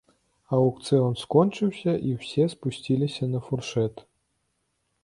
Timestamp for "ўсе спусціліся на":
2.17-3.45